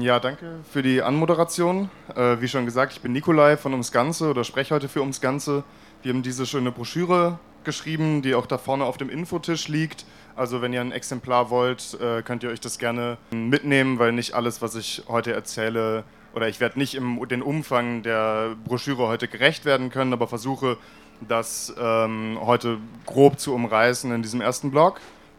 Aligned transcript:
Ja, 0.00 0.18
danke 0.18 0.60
für 0.72 0.82
die 0.82 1.02
Anmoderation. 1.02 1.90
Äh, 2.16 2.40
wie 2.40 2.48
schon 2.48 2.64
gesagt, 2.64 2.94
ich 2.94 3.00
bin 3.02 3.12
Nikolai 3.12 3.58
von 3.58 3.72
Ums 3.72 3.92
Ganze 3.92 4.30
oder 4.30 4.44
spreche 4.44 4.74
heute 4.74 4.88
für 4.88 5.00
Ums 5.00 5.20
Ganze. 5.20 5.62
Wir 6.02 6.14
haben 6.14 6.22
diese 6.22 6.46
schöne 6.46 6.72
Broschüre 6.72 7.38
geschrieben, 7.64 8.22
die 8.22 8.34
auch 8.34 8.46
da 8.46 8.56
vorne 8.56 8.84
auf 8.86 8.96
dem 8.96 9.10
Infotisch 9.10 9.68
liegt. 9.68 10.06
Also 10.36 10.62
wenn 10.62 10.72
ihr 10.72 10.80
ein 10.80 10.92
Exemplar 10.92 11.50
wollt, 11.50 11.98
äh, 12.00 12.22
könnt 12.22 12.42
ihr 12.42 12.48
euch 12.48 12.60
das 12.60 12.78
gerne 12.78 13.18
mitnehmen, 13.30 13.98
weil 13.98 14.12
nicht 14.12 14.32
alles, 14.32 14.62
was 14.62 14.74
ich 14.74 15.02
heute 15.06 15.34
erzähle, 15.34 16.04
oder 16.34 16.48
ich 16.48 16.60
werde 16.60 16.78
nicht 16.78 16.94
im 16.94 17.20
den 17.28 17.42
Umfang 17.42 18.02
der 18.02 18.56
Broschüre 18.64 19.06
heute 19.06 19.28
gerecht 19.28 19.66
werden 19.66 19.90
können, 19.90 20.14
aber 20.14 20.28
versuche 20.28 20.78
das 21.28 21.74
ähm, 21.78 22.38
heute 22.40 22.78
grob 23.04 23.38
zu 23.38 23.52
umreißen 23.52 24.10
in 24.12 24.22
diesem 24.22 24.40
ersten 24.40 24.70
Blog. 24.70 24.98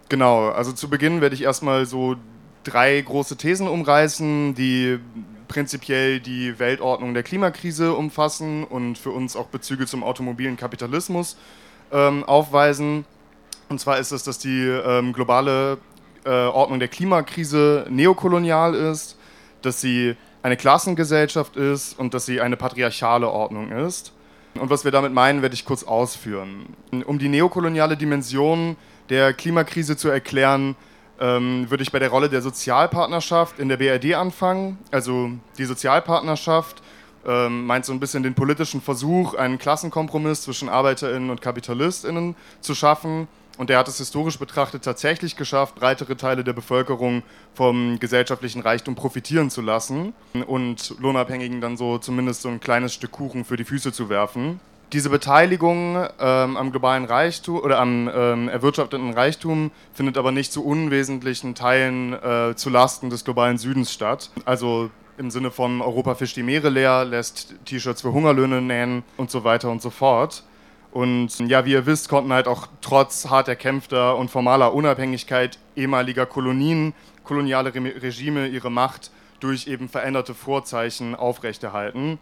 Genau, 0.09 0.49
also 0.49 0.71
zu 0.71 0.87
Beginn 0.87 1.19
werde 1.19 1.33
ich 1.33 1.41
erstmal 1.41 1.87
so 1.87 2.17
drei 2.63 2.99
große 3.01 3.37
Thesen 3.37 3.67
umreißen, 3.67 4.55
die 4.55 4.99
prinzipiell 5.47 6.19
die 6.19 6.59
Weltordnung 6.59 7.13
der 7.13 7.23
Klimakrise 7.23 7.93
umfassen 7.93 8.63
und 8.63 8.97
für 8.97 9.11
uns 9.11 9.35
auch 9.35 9.47
Bezüge 9.47 9.85
zum 9.85 10.03
automobilen 10.03 10.57
Kapitalismus 10.57 11.37
ähm, 11.91 12.23
aufweisen. 12.23 13.05
Und 13.69 13.79
zwar 13.79 13.99
ist 13.99 14.11
es, 14.11 14.23
dass 14.23 14.39
die 14.39 14.67
ähm, 14.67 15.13
globale 15.13 15.77
äh, 16.25 16.29
Ordnung 16.29 16.79
der 16.79 16.87
Klimakrise 16.87 17.85
neokolonial 17.89 18.75
ist, 18.75 19.17
dass 19.61 19.81
sie 19.81 20.15
eine 20.43 20.57
Klassengesellschaft 20.57 21.55
ist 21.55 21.97
und 21.99 22.13
dass 22.13 22.25
sie 22.25 22.41
eine 22.41 22.57
patriarchale 22.57 23.29
Ordnung 23.29 23.71
ist. 23.71 24.13
Und 24.55 24.69
was 24.69 24.83
wir 24.83 24.91
damit 24.91 25.13
meinen, 25.13 25.41
werde 25.41 25.55
ich 25.55 25.65
kurz 25.65 25.83
ausführen. 25.83 26.65
Um 27.05 27.19
die 27.19 27.29
neokoloniale 27.29 27.95
Dimension 27.95 28.75
der 29.09 29.33
Klimakrise 29.33 29.95
zu 29.95 30.09
erklären, 30.09 30.75
ähm, 31.21 31.69
würde 31.69 31.83
ich 31.83 31.91
bei 31.91 31.99
der 31.99 32.09
Rolle 32.09 32.27
der 32.27 32.41
Sozialpartnerschaft 32.41 33.59
in 33.59 33.69
der 33.69 33.77
BRD 33.77 34.15
anfangen. 34.15 34.79
Also 34.89 35.29
die 35.57 35.65
Sozialpartnerschaft 35.65 36.81
ähm, 37.25 37.67
meint 37.67 37.85
so 37.85 37.93
ein 37.93 37.99
bisschen 37.99 38.23
den 38.23 38.33
politischen 38.33 38.81
Versuch, 38.81 39.35
einen 39.35 39.59
Klassenkompromiss 39.59 40.41
zwischen 40.41 40.67
ArbeiterInnen 40.67 41.29
und 41.29 41.41
KapitalistInnen 41.41 42.35
zu 42.59 42.73
schaffen. 42.73 43.27
Und 43.57 43.69
der 43.69 43.77
hat 43.77 43.87
es 43.87 43.99
historisch 43.99 44.39
betrachtet 44.39 44.83
tatsächlich 44.83 45.35
geschafft, 45.35 45.75
breitere 45.75 46.17
Teile 46.17 46.43
der 46.43 46.53
Bevölkerung 46.53 47.21
vom 47.53 47.99
gesellschaftlichen 47.99 48.61
Reichtum 48.61 48.95
profitieren 48.95 49.51
zu 49.51 49.61
lassen 49.61 50.13
und 50.47 50.95
Lohnabhängigen 50.99 51.61
dann 51.61 51.77
so 51.77 51.99
zumindest 51.99 52.41
so 52.41 52.49
ein 52.49 52.59
kleines 52.59 52.93
Stück 52.93 53.11
Kuchen 53.11 53.45
für 53.45 53.57
die 53.57 53.65
Füße 53.65 53.93
zu 53.93 54.09
werfen 54.09 54.59
diese 54.93 55.09
Beteiligung 55.09 56.05
ähm, 56.19 56.57
am 56.57 56.71
globalen 56.71 57.05
Reichtum 57.05 57.59
oder 57.59 57.79
am 57.79 58.09
ähm, 58.13 58.49
erwirtschafteten 58.49 59.13
Reichtum 59.13 59.71
findet 59.93 60.17
aber 60.17 60.31
nicht 60.31 60.51
zu 60.51 60.65
unwesentlichen 60.65 61.55
Teilen 61.55 62.13
äh, 62.13 62.55
zu 62.55 62.69
Lasten 62.69 63.09
des 63.09 63.23
globalen 63.23 63.57
Südens 63.57 63.93
statt. 63.93 64.29
Also 64.43 64.89
im 65.17 65.31
Sinne 65.31 65.51
von 65.51 65.81
Europa 65.81 66.15
fischt 66.15 66.35
die 66.35 66.43
Meere 66.43 66.69
leer, 66.69 67.05
lässt 67.05 67.55
T-Shirts 67.65 68.01
für 68.01 68.11
Hungerlöhne 68.11 68.61
nähen 68.61 69.03
und 69.17 69.31
so 69.31 69.43
weiter 69.43 69.69
und 69.69 69.81
so 69.81 69.89
fort. 69.89 70.43
Und 70.91 71.39
ja, 71.39 71.63
wie 71.63 71.71
ihr 71.71 71.85
wisst, 71.85 72.09
konnten 72.09 72.33
halt 72.33 72.47
auch 72.47 72.67
trotz 72.81 73.29
hart 73.29 73.47
erkämpfter 73.47 74.17
und 74.17 74.29
formaler 74.29 74.73
Unabhängigkeit 74.73 75.57
ehemaliger 75.75 76.25
Kolonien, 76.25 76.93
koloniale 77.23 77.73
Regime 77.73 78.47
ihre 78.47 78.69
Macht 78.69 79.11
durch 79.39 79.67
eben 79.67 79.87
veränderte 79.87 80.33
Vorzeichen 80.33 81.15
aufrechterhalten. 81.15 82.19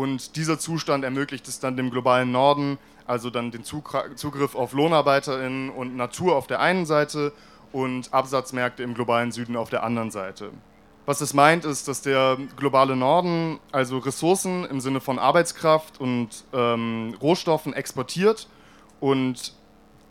Und 0.00 0.36
dieser 0.36 0.58
Zustand 0.58 1.04
ermöglicht 1.04 1.46
es 1.46 1.60
dann 1.60 1.76
dem 1.76 1.90
globalen 1.90 2.32
Norden, 2.32 2.78
also 3.06 3.28
dann 3.28 3.50
den 3.50 3.64
Zugriff 3.64 4.54
auf 4.54 4.72
LohnarbeiterInnen 4.72 5.68
und 5.68 5.94
Natur 5.94 6.36
auf 6.36 6.46
der 6.46 6.60
einen 6.60 6.86
Seite 6.86 7.34
und 7.70 8.10
Absatzmärkte 8.10 8.82
im 8.82 8.94
globalen 8.94 9.30
Süden 9.30 9.56
auf 9.56 9.68
der 9.68 9.82
anderen 9.82 10.10
Seite. 10.10 10.52
Was 11.04 11.20
es 11.20 11.34
meint, 11.34 11.66
ist, 11.66 11.86
dass 11.86 12.00
der 12.00 12.38
globale 12.56 12.96
Norden 12.96 13.60
also 13.72 13.98
Ressourcen 13.98 14.64
im 14.64 14.80
Sinne 14.80 15.00
von 15.02 15.18
Arbeitskraft 15.18 16.00
und 16.00 16.44
ähm, 16.54 17.14
Rohstoffen 17.20 17.74
exportiert 17.74 18.48
und 19.00 19.52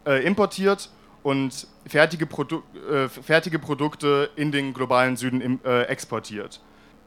äh, 0.06 0.24
importiert 0.24 0.92
und 1.24 1.66
fertige, 1.88 2.28
Produ 2.28 2.62
äh, 2.92 3.10
fertige, 3.10 3.58
Produkte 3.58 4.30
in 4.36 4.52
den 4.52 4.76
globalen 4.76 5.18
Süden 5.18 5.42
im, 5.42 5.60
äh, 5.66 5.86
exportiert 5.86 6.62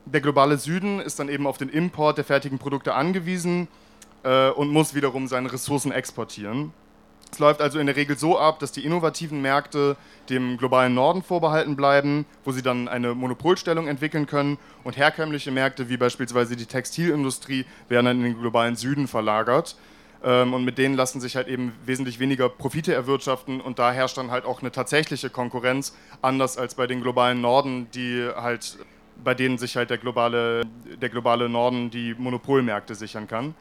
der 0.05 0.21
globale 0.21 0.59
Süden 0.59 1.01
ist 1.01 1.19
dann 1.19 1.29
eben 1.29 1.47
auf 1.47 1.59
den 1.59 1.69
Import 1.69 2.19
der 2.19 2.25
fertigen 2.25 2.59
Produkte 2.59 2.95
angewiesen 2.95 3.69
äh, 4.25 4.51
und 4.51 4.71
muss 4.71 4.95
wiederum 4.95 5.29
seine 5.29 5.53
Ressourcen 5.53 5.93
exportieren. 5.93 6.73
Es 7.33 7.39
läuft 7.39 7.63
also 7.63 7.79
in 7.79 7.87
der 7.87 7.97
Regel 7.97 8.19
so 8.19 8.39
ab, 8.39 8.59
dass 8.59 8.73
die 8.73 8.85
innovativen 8.85 9.41
Märkte 9.41 9.97
dem 10.29 10.59
globalen 10.59 10.93
Norden 10.93 11.23
vorbehalten 11.23 11.77
bleiben, 11.77 12.27
wo 12.45 12.53
sie 12.53 12.61
dann 12.61 12.89
eine 12.89 13.15
Monopolstellung 13.15 13.89
entwickeln 13.89 14.27
können. 14.27 14.59
Und 14.85 14.99
herkömmliche 14.99 15.51
Märkte 15.51 15.89
wie 15.89 15.97
beispielsweise 15.97 16.57
die 16.57 16.67
Textilindustrie 16.67 17.65
werden 17.89 18.05
dann 18.05 18.19
in 18.19 18.25
den 18.25 18.39
globalen 18.39 18.77
Süden 18.77 19.09
verlagert. 19.09 19.77
Ähm, 20.23 20.53
und 20.53 20.67
mit 20.67 20.77
denen 20.77 20.95
lassen 20.95 21.23
sich 21.23 21.35
halt 21.35 21.49
eben 21.49 21.73
wesentlich 21.87 22.19
weniger 22.19 22.51
Profite 22.51 22.93
erwirtschaften. 22.93 23.63
Und 23.63 23.79
da 23.79 23.93
herrscht 23.93 24.19
dann 24.19 24.31
halt 24.31 24.45
auch 24.45 24.61
eine 24.61 24.71
tatsächliche 24.71 25.31
Konkurrenz, 25.31 25.97
anders 26.21 26.59
als 26.59 26.75
bei 26.75 26.87
den 26.87 27.01
globalen 27.01 27.41
Norden, 27.41 27.91
die 27.95 28.29
halt 28.37 28.77
bei 29.25 29.35
denen 29.35 29.59
sich 29.59 29.77
halt 29.77 29.91
der 29.91 29.99
globale, 29.99 30.63
der 31.01 31.09
globale 31.09 31.49
Norden 31.49 31.91
die 31.91 32.15
Monopolmärkte 32.15 32.95
sichern 32.95 33.29
kann. 33.29 33.55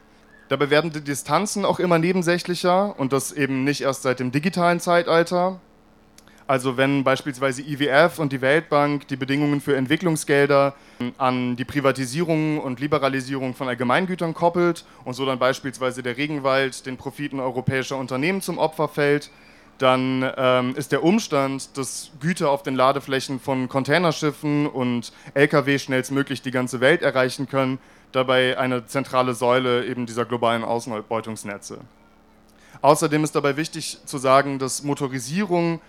Dabei 0.48 0.70
werden 0.70 0.92
die 0.92 1.00
Distanzen 1.00 1.64
auch 1.64 1.80
immer 1.80 1.98
nebensächlicher 1.98 2.98
und 2.98 3.12
das 3.12 3.32
eben 3.32 3.64
nicht 3.64 3.80
erst 3.80 4.02
seit 4.02 4.20
dem 4.20 4.32
digitalen 4.32 4.80
Zeitalter. 4.80 5.60
Also 6.46 6.76
wenn 6.76 7.04
beispielsweise 7.04 7.62
IWF 7.62 8.18
und 8.18 8.32
die 8.32 8.40
Weltbank 8.40 9.08
die 9.08 9.16
Bedingungen 9.16 9.60
für 9.60 9.76
Entwicklungsgelder 9.76 10.74
an 11.16 11.56
die 11.56 11.64
Privatisierung 11.64 12.58
und 12.58 12.80
Liberalisierung 12.80 13.54
von 13.54 13.68
Allgemeingütern 13.68 14.34
koppelt 14.34 14.84
und 15.04 15.14
so 15.14 15.24
dann 15.24 15.38
beispielsweise 15.38 16.02
der 16.02 16.16
Regenwald 16.16 16.84
den 16.84 16.96
Profiten 16.96 17.40
europäischer 17.40 17.96
Unternehmen 17.96 18.42
zum 18.42 18.58
Opfer 18.58 18.88
fällt, 18.88 19.30
dann 19.82 20.30
ähm, 20.36 20.76
ist 20.76 20.92
der 20.92 21.02
Umstand, 21.02 21.76
dass 21.76 22.12
Güter 22.20 22.50
auf 22.50 22.62
den 22.62 22.76
Ladeflächen 22.76 23.40
von 23.40 23.68
Containerschiffen 23.68 24.68
und 24.68 25.12
Lkw 25.34 25.78
schnellstmöglich 25.78 26.40
die 26.40 26.52
ganze 26.52 26.80
Welt 26.80 27.02
erreichen 27.02 27.48
können, 27.48 27.78
dabei 28.12 28.58
eine 28.58 28.86
zentrale 28.86 29.34
Säule 29.34 29.84
eben 29.84 30.06
dieser 30.06 30.24
globalen 30.24 30.62
Außenbeutungsnetze. 30.62 31.78
Außerdem 32.80 33.24
ist 33.24 33.34
dabei 33.34 33.56
wichtig 33.56 33.98
zu 34.04 34.18
sagen, 34.18 34.60
dass 34.60 34.84
Motorisierung 34.84 35.80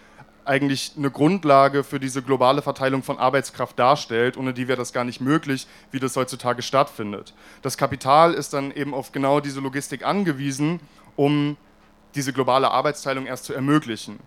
eigentlich 0.44 0.94
eine 0.98 1.12
Grundlage 1.12 1.84
für 1.84 2.00
diese 2.00 2.22
globale 2.24 2.62
Verteilung 2.62 3.04
von 3.04 3.20
Arbeitskraft 3.20 3.78
darstellt, 3.78 4.38
ohne 4.38 4.54
die 4.54 4.68
wäre 4.68 4.78
das 4.78 4.92
gar 4.92 5.04
nicht 5.04 5.22
möglich, 5.22 5.68
wie 5.92 6.00
das 6.00 6.16
heutzutage 6.16 6.64
stattfindet. 6.64 7.34
Das 7.62 7.78
Kapital 7.78 8.34
ist 8.34 8.54
dann 8.54 8.72
eben 8.72 8.94
auf 8.94 9.12
genau 9.12 9.40
diese 9.40 9.60
Logistik 9.60 10.04
angewiesen, 10.04 10.80
um 11.16 11.58
diese 12.16 12.34
globale 12.34 12.72
Arbeitsteilung 12.72 13.26
erst 13.26 13.46
zu 13.46 13.54
ermöglichen. 13.54 14.20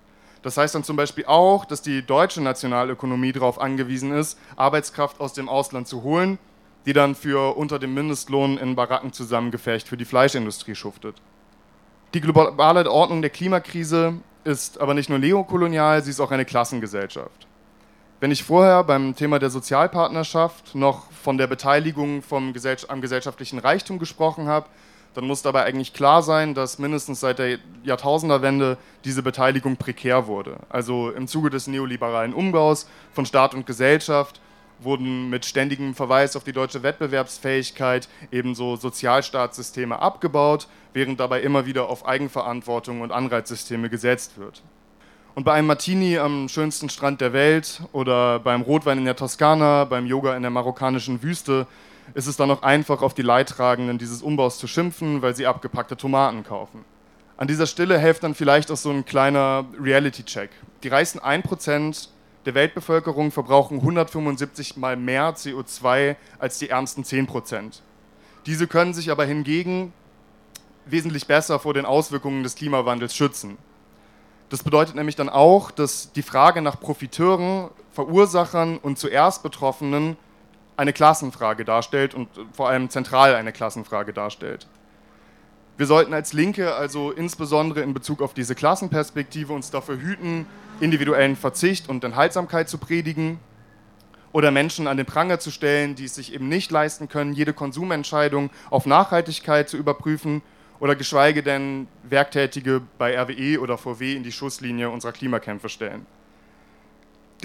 Das 0.43 0.57
heißt 0.57 0.75
dann 0.75 0.85
zum 0.85 0.97
Beispiel 0.97 1.25
auch, 1.27 1.65
dass 1.65 1.83
die 1.83 2.07
deutsche 2.07 2.41
Nationalökonomie 2.41 3.33
darauf 3.33 3.61
angewiesen 3.61 4.13
ist, 4.13 4.39
Arbeitskraft 4.55 5.21
aus 5.21 5.33
dem 5.33 5.49
Ausland 5.49 5.89
zu 5.89 6.03
holen, 6.03 6.39
die 6.87 6.93
dann 6.93 7.15
für 7.15 7.57
unter 7.57 7.79
dem 7.79 7.95
Mindestlohn 7.95 8.59
in 8.59 8.77
Baracken 8.77 9.13
zusammengefecht 9.13 9.89
für 9.89 9.97
die 9.97 10.05
Fleischindustrie 10.05 10.77
schuftet. 10.77 11.17
Die 12.15 12.21
globale 12.21 12.91
Ordnung 12.91 13.23
der 13.23 13.31
Klimakrise 13.31 14.21
ist 14.45 14.81
aber 14.81 14.95
nicht 14.95 15.11
nur 15.11 15.19
neokolonial, 15.19 16.03
sie 16.03 16.11
ist 16.11 16.21
auch 16.21 16.31
eine 16.31 16.45
Klassengesellschaft. 16.45 17.49
Wenn 18.21 18.31
ich 18.31 18.45
vorher 18.45 18.85
beim 18.85 19.15
Thema 19.15 19.39
der 19.39 19.51
Sozialpartnerschaft 19.51 20.75
noch 20.75 21.11
von 21.11 21.37
der 21.37 21.49
Beteiligung 21.49 22.23
vom 22.23 22.55
am 22.89 23.01
gesellschaftlichen 23.01 23.59
Reichtum 23.59 23.99
gesprochen 23.99 24.47
habe, 24.47 24.69
dann 25.17 25.27
muss 25.27 25.41
dabei 25.41 25.65
eigentlich 25.65 25.95
klar 25.95 26.23
sein, 26.23 26.53
dass 26.53 26.79
mindestens 26.79 27.21
seit 27.21 27.39
der 27.39 27.59
Jahrtausenderwende 27.85 28.77
diese 29.05 29.23
Beteiligung 29.23 29.77
prekär 29.77 30.27
wurde. 30.27 30.59
Also 30.69 31.11
im 31.11 31.27
Zuge 31.27 31.49
des 31.49 31.69
neoliberalen 31.69 32.35
Umbaus 32.35 32.87
von 33.13 33.25
Staat 33.25 33.55
und 33.55 33.67
Gesellschaft 33.67 34.43
wurden 34.79 35.31
mit 35.31 35.47
ständigem 35.47 35.95
Verweis 35.95 36.37
auf 36.37 36.45
die 36.45 36.53
deutsche 36.53 36.83
Wettbewerbsfähigkeit 36.83 38.11
ebenso 38.31 38.77
Sozialstaatssysteme 38.77 39.99
abgebaut, 39.99 40.69
während 40.93 41.19
dabei 41.19 41.41
immer 41.41 41.65
wieder 41.65 41.89
auf 41.89 42.07
Eigenverantwortung 42.07 43.01
und 43.01 43.11
Anreizsysteme 43.11 43.89
gesetzt 43.89 44.37
wird. 44.37 44.63
Und 45.35 45.45
bei 45.45 45.55
einem 45.55 45.67
Martini 45.67 46.19
am 46.19 46.51
schönsten 46.51 46.91
Strand 46.91 47.23
der 47.23 47.33
Welt 47.33 47.81
oder 47.93 48.39
beim 48.39 48.61
Rotwein 48.61 48.99
in 48.99 49.07
der 49.07 49.17
Toskana, 49.17 49.85
beim 49.85 50.05
Yoga 50.05 50.37
in 50.37 50.43
der 50.43 50.51
marokkanischen 50.51 51.23
Wüste 51.23 51.67
ist 52.15 52.27
es 52.27 52.37
dann 52.37 52.49
noch 52.49 52.63
einfach, 52.63 53.03
auf 53.03 53.15
die 53.15 53.23
Leidtragenden 53.23 53.99
dieses 53.99 54.23
Umbaus 54.23 54.59
zu 54.59 54.67
schimpfen, 54.67 55.23
weil 55.23 55.35
sie 55.35 55.47
abgepackte 55.47 55.97
Tomaten 55.97 56.45
kaufen. 56.45 56.85
An 57.37 57.49
dieser 57.49 57.67
Stelle 57.67 57.99
hilft 57.99 58.23
dann 58.23 58.35
vielleicht 58.35 58.71
auch 58.71 58.77
so 58.77 58.91
ein 58.91 59.05
kleiner 59.05 59.67
Reality-Check. 59.79 60.51
Die 60.83 60.89
reichsten 60.89 61.19
1% 61.19 62.09
der 62.47 62.55
Weltbevölkerung 62.55 63.33
verbrauchen 63.33 63.79
175 63.79 64.77
mal 64.77 64.97
mehr 64.97 65.35
CO2 65.35 66.17
als 66.39 66.59
die 66.59 66.71
ärmsten 66.71 67.05
10%. 67.05 67.81
Diese 68.47 68.67
können 68.69 68.95
sich 68.95 69.11
aber 69.11 69.25
hingegen 69.25 69.93
wesentlich 70.87 71.27
besser 71.27 71.59
vor 71.59 71.75
den 71.75 71.85
Auswirkungen 71.85 72.45
des 72.45 72.55
Klimawandels 72.55 73.15
schützen. 73.15 73.59
Das 74.49 74.63
bedeutet 74.63 74.95
nämlich 74.95 75.17
dann 75.17 75.29
auch, 75.29 75.73
dass 75.73 76.13
die 76.13 76.23
Frage 76.23 76.63
nach 76.63 76.79
Profiteuren, 76.79 77.69
Verursachern 77.93 78.79
und 78.79 78.97
zuerst 78.97 79.43
Betroffenen 79.43 80.17
eine 80.77 80.93
Klassenfrage 80.93 81.65
darstellt 81.65 82.15
und 82.15 82.29
vor 82.53 82.69
allem 82.69 82.91
zentral 82.91 83.35
eine 83.35 83.53
Klassenfrage 83.53 84.13
darstellt. 84.13 84.67
Wir 85.77 85.87
sollten 85.87 86.15
als 86.15 86.33
Linke 86.33 86.75
also 86.75 87.11
insbesondere 87.11 87.83
in 87.83 87.93
Bezug 87.93 88.23
auf 88.23 88.33
diese 88.33 88.55
Klassenperspektive 88.55 89.53
uns 89.53 89.71
dafür 89.71 89.99
hüten, 89.99 90.47
individuellen 90.81 91.37
Verzicht 91.37 91.89
und 91.89 92.03
Enthaltsamkeit 92.03 92.69
zu 92.69 92.79
predigen 92.79 93.39
oder 94.33 94.51
Menschen 94.51 94.87
an 94.87 94.97
den 94.97 95.07
Pranger 95.07 95.39
zu 95.39 95.51
stellen, 95.51 95.95
die 95.95 96.05
es 96.05 96.15
sich 96.15 96.33
eben 96.33 96.49
nicht 96.49 96.71
leisten 96.71 97.09
können, 97.09 97.35
jede 97.35 97.53
Konsumentscheidung 97.53 98.51
auf 98.71 98.87
Nachhaltigkeit 98.87 99.69
zu 99.69 99.77
überprüfen 99.77 100.43
oder 100.81 100.95
geschweige 100.95 101.43
denn 101.43 101.89
Werktätige 102.03 102.83
bei 102.99 103.19
RWE 103.19 103.61
oder 103.61 103.79
VW 103.79 104.15
in 104.15 104.23
die 104.23 104.33
Schusslinie 104.33 104.91
unserer 104.91 105.13
Klimakämpfe 105.13 105.69
stellen. 105.69 106.07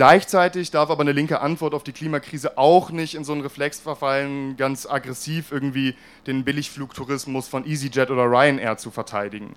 Gleichzeitig 0.01 0.71
darf 0.71 0.89
aber 0.89 1.01
eine 1.01 1.11
linke 1.11 1.41
Antwort 1.41 1.75
auf 1.75 1.83
die 1.83 1.91
Klimakrise 1.91 2.57
auch 2.57 2.89
nicht 2.89 3.13
in 3.13 3.23
so 3.23 3.33
einen 3.33 3.43
Reflex 3.43 3.79
verfallen, 3.79 4.57
ganz 4.57 4.87
aggressiv 4.87 5.51
irgendwie 5.51 5.93
den 6.25 6.43
Billigflugtourismus 6.43 7.47
von 7.47 7.67
EasyJet 7.67 8.09
oder 8.09 8.23
Ryanair 8.23 8.77
zu 8.77 8.89
verteidigen. 8.89 9.53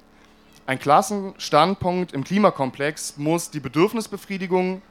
Ein 0.67 0.79
Klassenstandpunkt 0.79 2.13
im 2.13 2.25
Klimakomplex 2.25 3.17
muss 3.17 3.53
die 3.53 3.61
Bedürfnisbefriedigung 3.61 4.83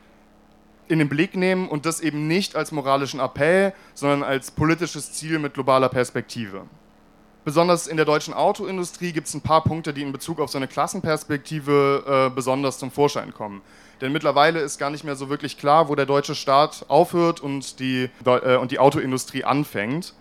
in 0.87 0.97
den 0.97 1.07
Blick 1.07 1.35
nehmen 1.35 1.69
und 1.69 1.85
das 1.85 1.99
eben 1.99 2.27
nicht 2.27 2.55
als 2.55 2.71
moralischen 2.71 3.19
Appell, 3.19 3.73
sondern 3.93 4.23
als 4.23 4.49
politisches 4.49 5.13
Ziel 5.13 5.37
mit 5.37 5.53
globaler 5.53 5.89
Perspektive. 5.89 6.63
Besonders 7.45 7.87
in 7.87 7.97
der 7.97 8.05
deutschen 8.05 8.33
Autoindustrie 8.33 9.11
gibt 9.11 9.27
es 9.27 9.33
ein 9.33 9.41
paar 9.41 9.65
Punkte, 9.65 9.93
die 9.93 10.01
in 10.01 10.13
Bezug 10.13 10.39
auf 10.39 10.49
so 10.49 10.57
eine 10.57 10.67
Klassenperspektive 10.67 12.29
äh, 12.29 12.33
besonders 12.33 12.77
zum 12.77 12.89
Vorschein 12.89 13.33
kommen. 13.33 13.61
Denn 13.99 14.13
mittlerweile 14.13 14.61
ist 14.61 14.77
gar 14.77 14.89
nicht 14.89 15.03
mehr 15.03 15.17
so 15.17 15.29
wirklich 15.29 15.57
klar, 15.57 15.89
wo 15.89 15.95
der 15.95 16.05
deutsche 16.05 16.35
Staat 16.35 16.85
aufhört 16.87 17.41
und 17.41 17.79
die, 17.79 18.09
äh, 18.25 18.55
und 18.55 18.71
die 18.71 18.79
Autoindustrie 18.79 19.43
anfängt. 19.43 20.13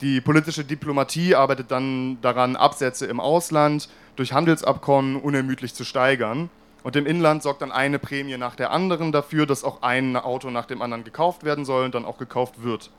Die 0.00 0.20
politische 0.20 0.64
Diplomatie 0.64 1.34
arbeitet 1.34 1.70
dann 1.72 2.20
daran, 2.22 2.54
Absätze 2.54 3.06
im 3.06 3.18
Ausland 3.18 3.88
durch 4.14 4.32
Handelsabkommen 4.32 5.16
unermüdlich 5.16 5.74
zu 5.74 5.84
steigern. 5.84 6.48
Und 6.84 6.96
im 6.96 7.06
Inland 7.06 7.42
sorgt 7.42 7.62
dann 7.62 7.72
eine 7.72 7.98
Prämie 7.98 8.36
nach 8.36 8.56
der 8.56 8.70
anderen 8.70 9.12
dafür, 9.12 9.46
dass 9.46 9.64
auch 9.64 9.82
ein 9.82 10.16
Auto 10.16 10.50
nach 10.50 10.66
dem 10.66 10.82
anderen 10.82 11.04
gekauft 11.04 11.44
werden 11.44 11.64
soll 11.64 11.84
und 11.84 11.94
dann 11.94 12.04
auch 12.04 12.18
gekauft 12.18 12.62
wird. 12.62 12.90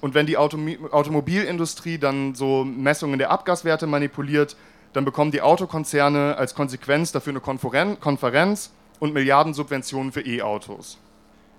Und 0.00 0.14
wenn 0.14 0.26
die 0.26 0.36
Autom 0.36 0.68
Automobilindustrie 0.90 1.98
dann 1.98 2.34
so 2.34 2.64
Messungen 2.64 3.18
der 3.18 3.30
Abgaswerte 3.30 3.86
manipuliert, 3.86 4.56
dann 4.92 5.04
bekommen 5.04 5.30
die 5.30 5.42
Autokonzerne 5.42 6.36
als 6.36 6.54
Konsequenz 6.54 7.12
dafür 7.12 7.32
eine 7.32 7.96
Konferenz 7.96 8.72
und 9.00 9.12
Milliardensubventionen 9.12 10.12
für 10.12 10.22
E-Autos. 10.22 10.98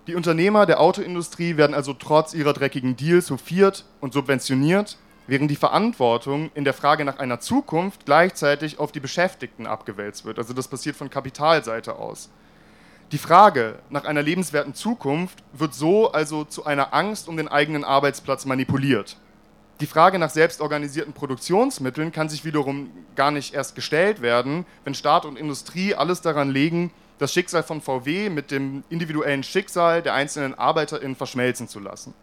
Die 0.07 0.15
Unternehmer 0.15 0.65
der 0.65 0.80
Autoindustrie 0.80 1.57
werden 1.57 1.75
also 1.75 1.94
trotz 1.94 2.33
ihrer 2.33 2.53
dreckigen 2.53 2.95
Deals 2.95 3.30
hofiert 3.30 3.86
und 4.01 4.13
subventioniert, 4.13 4.97
während 5.27 5.51
die 5.51 5.56
Verantwortung 5.56 6.50
in 6.56 6.63
der 6.63 6.74
Frage 6.74 7.06
nach 7.06 7.19
einer 7.19 7.39
Zukunft 7.39 8.06
gleichzeitig 8.06 8.80
auf 8.80 8.92
die 8.92 9.00
Beschäftigten 9.00 9.68
abgewälzt 9.68 10.25
wird. 10.25 10.39
Also 10.39 10.53
das 10.53 10.68
passiert 10.68 10.95
von 10.95 11.12
Kapitalseite 11.12 11.95
aus. 11.95 12.30
Die 13.11 13.17
Frage 13.17 13.79
nach 13.89 14.06
einer 14.06 14.21
lebenswerten 14.21 14.75
Zukunft 14.75 15.44
wird 15.53 15.73
so 15.73 16.11
also 16.11 16.44
zu 16.44 16.65
einer 16.65 16.94
Angst 16.94 17.27
um 17.27 17.38
den 17.38 17.47
eigenen 17.47 17.83
Arbeitsplatz 17.83 18.45
manipuliert. 18.45 19.17
Die 19.79 19.88
Frage 19.88 20.19
nach 20.19 20.29
selbstorganisierten 20.29 21.13
Produktionsmitteln 21.13 22.11
kann 22.11 22.29
sich 22.29 22.45
wiederum 22.45 22.91
gar 23.15 23.31
nicht 23.31 23.56
erst 23.56 23.73
gestellt 23.73 24.21
werden, 24.21 24.63
wenn 24.83 24.94
Staat 24.94 25.25
und 25.25 25.39
Industrie 25.39 25.95
alles 25.95 26.21
daran 26.21 26.51
legen, 26.51 26.91
das 27.17 27.33
Schicksal 27.33 27.63
von 27.63 27.81
VW 27.81 28.29
mit 28.29 28.51
dem 28.51 28.83
individuellen 28.89 29.41
Schicksal 29.41 30.03
der 30.03 30.13
einzelnen 30.13 30.53
ArbeiterInnen 30.53 31.15
verschmelzen 31.15 31.67
zu 31.67 31.79
lassen. 31.79 32.13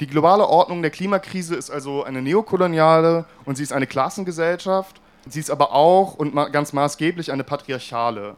Die 0.00 0.06
globale 0.06 0.46
Ordnung 0.46 0.80
der 0.80 0.90
Klimakrise 0.90 1.56
ist 1.56 1.70
also 1.70 2.04
eine 2.04 2.22
neokoloniale 2.22 3.26
und 3.44 3.56
sie 3.56 3.64
ist 3.64 3.72
eine 3.72 3.86
Klassengesellschaft. 3.86 5.00
Sie 5.28 5.40
ist 5.40 5.50
aber 5.50 5.72
auch 5.72 6.14
und 6.14 6.34
ganz 6.52 6.72
maßgeblich 6.72 7.30
eine 7.30 7.44
patriarchale. 7.44 8.34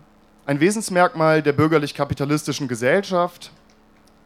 Ein 0.47 0.61
Wesensmerkmal 0.61 1.43
der 1.43 1.55
bürgerlich-kapitalistischen 1.55 2.69
Gesellschaft 2.69 3.51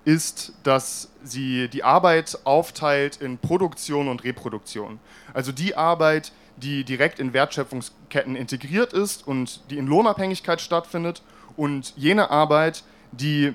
ist, 0.05 0.53
dass 0.65 1.11
sie 1.23 1.69
die 1.69 1.85
Arbeit 1.85 2.41
aufteilt 2.43 3.19
in 3.21 3.39
Produktion 3.39 4.09
und 4.09 4.25
Reproduktion. 4.25 4.99
Also 5.33 5.53
die 5.53 5.77
Arbeit, 5.77 6.33
die 6.57 6.83
direkt 6.83 7.21
in 7.21 7.35
Wertschöpfungsketten 7.35 8.35
integriert 8.35 8.93
ist 8.93 9.29
und 9.29 9.61
die 9.71 9.79
in 9.79 9.87
Lohnabhängigkeit 9.87 10.61
stattfindet 10.61 11.23
und 11.57 11.93
jene 11.97 12.33
Arbeit, 12.33 12.83
die 13.13 13.55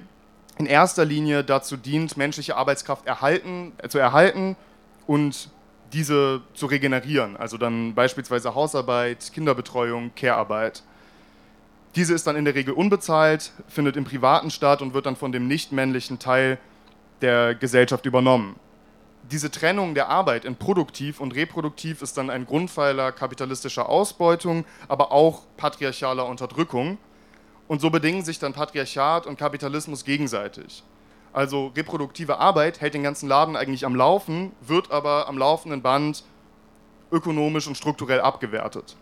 in 0.57 0.65
erster 0.65 1.03
Linie 1.03 1.43
dazu 1.43 1.75
dient, 1.75 2.15
menschliche 2.15 2.55
Arbeitskraft 2.55 3.05
erhalten, 3.05 3.73
äh, 3.79 3.89
zu 3.89 3.97
erhalten 3.97 4.55
und 5.05 5.49
diese 5.91 6.41
zu 6.53 6.67
regenerieren. 6.67 7.35
Also 7.35 7.57
dann 7.57 7.93
beispielsweise 7.93 8.55
Hausarbeit, 8.55 9.31
Kinderbetreuung, 9.33 10.11
Care-Arbeit. 10.15 10.83
Diese 11.95 12.15
ist 12.15 12.25
dann 12.25 12.35
in 12.35 12.45
der 12.45 12.55
Regel 12.55 12.73
unbezahlt, 12.73 13.51
findet 13.67 13.97
im 13.97 14.03
Privaten 14.03 14.49
statt 14.49 14.81
und 14.81 14.95
wird 14.95 15.05
dann 15.05 15.15
von 15.15 15.31
dem 15.31 15.47
nicht-männlichen 15.47 16.17
Teil 16.17 16.57
der 17.21 17.53
Gesellschaft 17.53 18.05
übernommen. 18.07 18.55
Diese 19.31 19.51
Trennung 19.51 19.93
der 19.93 20.09
Arbeit 20.09 20.43
in 20.43 20.55
produktiv 20.55 21.21
und 21.21 21.35
reproduktiv 21.35 22.01
ist 22.01 22.17
dann 22.17 22.29
ein 22.29 22.45
Grundpfeiler 22.45 23.11
kapitalistischer 23.11 23.87
Ausbeutung, 23.87 24.65
aber 24.87 25.11
auch 25.11 25.43
patriarchaler 25.55 26.25
Unterdrückung. 26.25 26.97
Und 27.67 27.79
so 27.79 27.89
bedingen 27.89 28.25
sich 28.25 28.39
dann 28.39 28.53
Patriarchat 28.53 29.27
und 29.27 29.37
Kapitalismus 29.37 30.03
gegenseitig. 30.03 30.83
Also 31.31 31.67
reproduktive 31.75 32.39
Arbeit 32.39 32.81
hält 32.81 32.95
den 32.95 33.03
ganzen 33.03 33.29
Laden 33.29 33.55
eigentlich 33.55 33.85
am 33.85 33.95
Laufen, 33.95 34.51
wird 34.61 34.91
aber 34.91 35.27
am 35.27 35.37
laufenden 35.37 35.81
Band 35.81 36.23
ökonomisch 37.11 37.67
und 37.67 37.77
strukturell 37.77 38.19
abgewertet. 38.19 38.97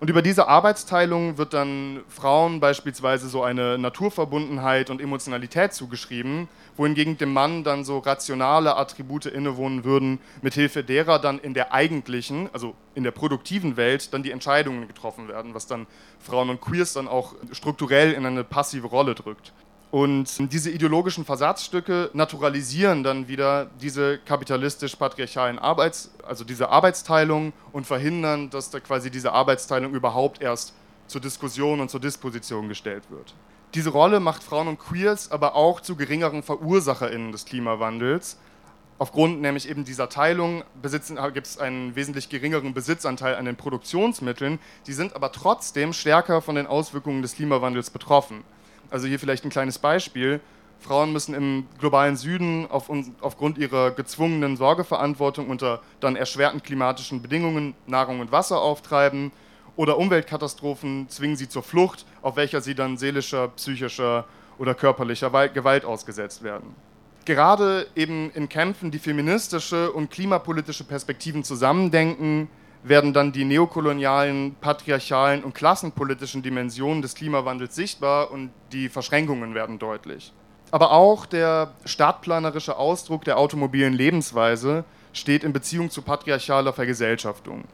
Und 0.00 0.08
über 0.08 0.22
diese 0.22 0.48
Arbeitsteilung 0.48 1.36
wird 1.36 1.52
dann 1.52 2.00
Frauen 2.08 2.58
beispielsweise 2.58 3.28
so 3.28 3.42
eine 3.42 3.76
Naturverbundenheit 3.76 4.88
und 4.88 4.98
Emotionalität 4.98 5.74
zugeschrieben, 5.74 6.48
wohingegen 6.78 7.18
dem 7.18 7.34
Mann 7.34 7.64
dann 7.64 7.84
so 7.84 7.98
rationale 7.98 8.76
Attribute 8.76 9.26
innewohnen 9.26 9.84
würden, 9.84 10.18
mithilfe 10.40 10.82
derer 10.82 11.18
dann 11.18 11.38
in 11.38 11.52
der 11.52 11.74
eigentlichen, 11.74 12.48
also 12.54 12.74
in 12.94 13.04
der 13.04 13.10
produktiven 13.10 13.76
Welt, 13.76 14.14
dann 14.14 14.22
die 14.22 14.30
Entscheidungen 14.30 14.88
getroffen 14.88 15.28
werden, 15.28 15.52
was 15.52 15.66
dann 15.66 15.86
Frauen 16.18 16.48
und 16.48 16.62
Queers 16.62 16.94
dann 16.94 17.06
auch 17.06 17.34
strukturell 17.52 18.12
in 18.12 18.24
eine 18.24 18.42
passive 18.42 18.86
Rolle 18.86 19.14
drückt. 19.14 19.52
Und 19.90 20.52
diese 20.52 20.70
ideologischen 20.70 21.24
Versatzstücke 21.24 22.10
naturalisieren 22.12 23.02
dann 23.02 23.26
wieder 23.26 23.66
diese 23.80 24.18
kapitalistisch-patriarchalen 24.18 25.58
Arbeits-, 25.58 26.12
also 26.24 26.44
diese 26.44 26.68
Arbeitsteilung 26.68 27.52
und 27.72 27.86
verhindern, 27.86 28.50
dass 28.50 28.70
da 28.70 28.78
quasi 28.78 29.10
diese 29.10 29.32
Arbeitsteilung 29.32 29.92
überhaupt 29.92 30.40
erst 30.40 30.74
zur 31.08 31.20
Diskussion 31.20 31.80
und 31.80 31.90
zur 31.90 31.98
Disposition 31.98 32.68
gestellt 32.68 33.02
wird. 33.10 33.34
Diese 33.74 33.90
Rolle 33.90 34.20
macht 34.20 34.44
Frauen 34.44 34.68
und 34.68 34.78
Queers 34.78 35.32
aber 35.32 35.56
auch 35.56 35.80
zu 35.80 35.96
geringeren 35.96 36.44
VerursacherInnen 36.44 37.32
des 37.32 37.44
Klimawandels. 37.44 38.38
Aufgrund 39.00 39.40
nämlich 39.40 39.68
eben 39.68 39.84
dieser 39.84 40.08
Teilung 40.08 40.62
gibt 40.82 41.46
es 41.46 41.58
einen 41.58 41.96
wesentlich 41.96 42.28
geringeren 42.28 42.74
Besitzanteil 42.74 43.34
an 43.34 43.44
den 43.44 43.56
Produktionsmitteln, 43.56 44.60
die 44.86 44.92
sind 44.92 45.16
aber 45.16 45.32
trotzdem 45.32 45.92
stärker 45.92 46.42
von 46.42 46.54
den 46.54 46.68
Auswirkungen 46.68 47.22
des 47.22 47.34
Klimawandels 47.34 47.90
betroffen. 47.90 48.44
Also 48.90 49.06
hier 49.06 49.18
vielleicht 49.18 49.44
ein 49.44 49.50
kleines 49.50 49.78
Beispiel. 49.78 50.40
Frauen 50.80 51.12
müssen 51.12 51.34
im 51.34 51.66
globalen 51.78 52.16
Süden 52.16 52.66
auf, 52.70 52.90
aufgrund 53.20 53.58
ihrer 53.58 53.90
gezwungenen 53.90 54.56
Sorgeverantwortung 54.56 55.48
unter 55.48 55.82
dann 56.00 56.16
erschwerten 56.16 56.62
klimatischen 56.62 57.22
Bedingungen 57.22 57.74
Nahrung 57.86 58.20
und 58.20 58.32
Wasser 58.32 58.60
auftreiben 58.60 59.30
oder 59.76 59.98
Umweltkatastrophen 59.98 61.08
zwingen 61.08 61.36
sie 61.36 61.48
zur 61.48 61.62
Flucht, 61.62 62.06
auf 62.22 62.36
welcher 62.36 62.60
sie 62.60 62.74
dann 62.74 62.96
seelischer, 62.96 63.48
psychischer 63.48 64.24
oder 64.58 64.74
körperlicher 64.74 65.30
Gewalt 65.48 65.84
ausgesetzt 65.84 66.42
werden. 66.42 66.74
Gerade 67.26 67.86
eben 67.94 68.30
in 68.34 68.48
Kämpfen, 68.48 68.90
die 68.90 68.98
feministische 68.98 69.92
und 69.92 70.10
klimapolitische 70.10 70.84
Perspektiven 70.84 71.44
zusammendenken, 71.44 72.48
werden 72.82 73.12
dann 73.12 73.32
die 73.32 73.44
neokolonialen, 73.44 74.56
patriarchalen 74.60 75.44
und 75.44 75.54
klassenpolitischen 75.54 76.42
Dimensionen 76.42 77.02
des 77.02 77.14
Klimawandels 77.14 77.74
sichtbar 77.74 78.30
und 78.30 78.50
die 78.72 78.88
Verschränkungen 78.88 79.54
werden 79.54 79.78
deutlich. 79.78 80.32
Aber 80.70 80.92
auch 80.92 81.26
der 81.26 81.72
stadtplanerische 81.84 82.76
Ausdruck 82.76 83.24
der 83.24 83.38
automobilen 83.38 83.92
Lebensweise 83.92 84.84
steht 85.12 85.44
in 85.44 85.52
Beziehung 85.52 85.90
zu 85.90 86.02
patriarchaler 86.02 86.72
Vergesellschaftung. 86.72 87.64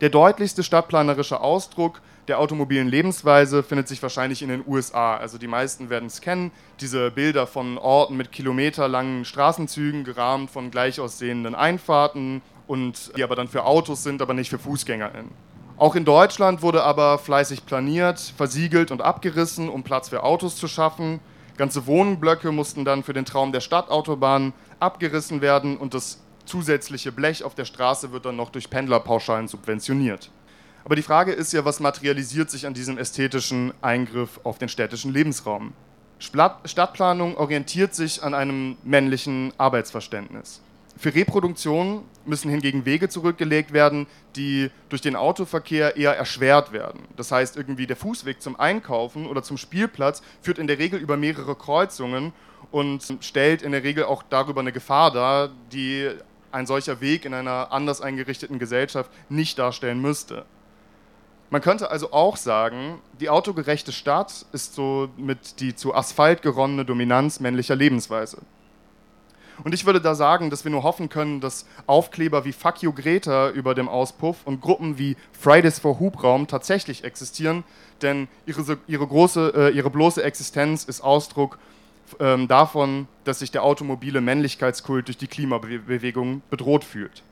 Der 0.00 0.10
deutlichste 0.10 0.62
stadtplanerische 0.62 1.40
Ausdruck 1.40 2.00
der 2.26 2.38
automobilen 2.38 2.88
Lebensweise 2.88 3.62
findet 3.62 3.86
sich 3.86 4.02
wahrscheinlich 4.02 4.42
in 4.42 4.48
den 4.48 4.64
USA. 4.66 5.16
Also 5.16 5.36
die 5.36 5.46
meisten 5.46 5.90
werden 5.90 6.06
es 6.06 6.20
kennen, 6.20 6.52
diese 6.80 7.10
Bilder 7.10 7.46
von 7.46 7.76
Orten 7.76 8.16
mit 8.16 8.32
kilometerlangen 8.32 9.24
Straßenzügen, 9.24 10.04
gerahmt 10.04 10.50
von 10.50 10.70
gleich 10.70 11.00
aussehenden 11.00 11.54
Einfahrten, 11.54 12.40
und 12.66 13.16
die 13.16 13.24
aber 13.24 13.36
dann 13.36 13.48
für 13.48 13.64
Autos 13.64 14.02
sind, 14.02 14.22
aber 14.22 14.34
nicht 14.34 14.50
für 14.50 14.58
FußgängerInnen. 14.58 15.30
Auch 15.76 15.96
in 15.96 16.04
Deutschland 16.04 16.62
wurde 16.62 16.84
aber 16.84 17.18
fleißig 17.18 17.66
planiert, 17.66 18.20
versiegelt 18.20 18.90
und 18.90 19.02
abgerissen, 19.02 19.68
um 19.68 19.82
Platz 19.82 20.08
für 20.08 20.22
Autos 20.22 20.56
zu 20.56 20.68
schaffen. 20.68 21.20
Ganze 21.56 21.86
Wohnblöcke 21.86 22.52
mussten 22.52 22.84
dann 22.84 23.02
für 23.02 23.12
den 23.12 23.24
Traum 23.24 23.52
der 23.52 23.60
Stadtautobahn 23.60 24.52
abgerissen 24.78 25.40
werden 25.40 25.76
und 25.76 25.94
das 25.94 26.22
zusätzliche 26.46 27.10
Blech 27.10 27.42
auf 27.42 27.54
der 27.54 27.64
Straße 27.64 28.12
wird 28.12 28.24
dann 28.24 28.36
noch 28.36 28.50
durch 28.50 28.70
Pendlerpauschalen 28.70 29.48
subventioniert. 29.48 30.30
Aber 30.84 30.96
die 30.96 31.02
Frage 31.02 31.32
ist 31.32 31.52
ja, 31.52 31.64
was 31.64 31.80
materialisiert 31.80 32.50
sich 32.50 32.66
an 32.66 32.74
diesem 32.74 32.98
ästhetischen 32.98 33.72
Eingriff 33.80 34.40
auf 34.44 34.58
den 34.58 34.68
städtischen 34.68 35.12
Lebensraum? 35.12 35.72
Stadtplanung 36.18 37.36
orientiert 37.36 37.94
sich 37.94 38.22
an 38.22 38.34
einem 38.34 38.76
männlichen 38.84 39.52
Arbeitsverständnis. 39.58 40.60
Für 40.96 41.14
Reproduktion 41.14 42.04
müssen 42.24 42.50
hingegen 42.50 42.84
Wege 42.84 43.08
zurückgelegt 43.08 43.72
werden, 43.72 44.06
die 44.36 44.70
durch 44.88 45.02
den 45.02 45.16
Autoverkehr 45.16 45.96
eher 45.96 46.16
erschwert 46.16 46.72
werden. 46.72 47.00
Das 47.16 47.32
heißt, 47.32 47.56
irgendwie 47.56 47.86
der 47.86 47.96
Fußweg 47.96 48.40
zum 48.40 48.58
Einkaufen 48.58 49.26
oder 49.26 49.42
zum 49.42 49.56
Spielplatz 49.56 50.22
führt 50.40 50.58
in 50.58 50.66
der 50.66 50.78
Regel 50.78 51.00
über 51.00 51.16
mehrere 51.16 51.56
Kreuzungen 51.56 52.32
und 52.70 53.16
stellt 53.20 53.62
in 53.62 53.72
der 53.72 53.82
Regel 53.82 54.04
auch 54.04 54.22
darüber 54.22 54.60
eine 54.60 54.72
Gefahr 54.72 55.10
dar, 55.10 55.50
die 55.72 56.10
ein 56.52 56.66
solcher 56.66 57.00
Weg 57.00 57.24
in 57.24 57.34
einer 57.34 57.72
anders 57.72 58.00
eingerichteten 58.00 58.58
Gesellschaft 58.58 59.10
nicht 59.28 59.58
darstellen 59.58 60.00
müsste. 60.00 60.44
Man 61.50 61.60
könnte 61.60 61.90
also 61.90 62.12
auch 62.12 62.36
sagen, 62.36 63.00
die 63.20 63.28
autogerechte 63.28 63.92
Stadt 63.92 64.46
ist 64.52 64.74
so 64.74 65.08
mit 65.16 65.60
die 65.60 65.74
zu 65.74 65.94
Asphalt 65.94 66.42
geronnene 66.42 66.84
Dominanz 66.84 67.40
männlicher 67.40 67.76
Lebensweise. 67.76 68.38
Und 69.62 69.74
ich 69.74 69.86
würde 69.86 70.00
da 70.00 70.14
sagen, 70.14 70.50
dass 70.50 70.64
wir 70.64 70.70
nur 70.70 70.82
hoffen 70.82 71.08
können, 71.08 71.40
dass 71.40 71.66
Aufkleber 71.86 72.44
wie 72.44 72.52
Fuck 72.52 72.82
you 72.82 72.92
Greta 72.92 73.50
über 73.50 73.74
dem 73.74 73.88
Auspuff 73.88 74.38
und 74.44 74.60
Gruppen 74.60 74.98
wie 74.98 75.16
Fridays 75.32 75.78
for 75.78 76.00
Hubraum 76.00 76.46
tatsächlich 76.46 77.04
existieren, 77.04 77.64
denn 78.02 78.28
ihre, 78.46 78.78
ihre, 78.86 79.06
große, 79.06 79.52
äh, 79.54 79.76
ihre 79.76 79.90
bloße 79.90 80.22
Existenz 80.22 80.84
ist 80.84 81.02
Ausdruck 81.02 81.58
ähm, 82.20 82.48
davon, 82.48 83.08
dass 83.24 83.38
sich 83.38 83.50
der 83.50 83.62
automobile 83.62 84.20
Männlichkeitskult 84.20 85.08
durch 85.08 85.18
die 85.18 85.26
Klimabewegung 85.26 86.42
bedroht 86.50 86.84
fühlt. 86.84 87.22